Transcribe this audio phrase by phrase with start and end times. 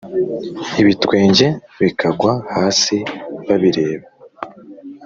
[0.81, 1.47] ibitwenge
[1.81, 2.95] bikagwa hasi
[3.47, 4.07] babireba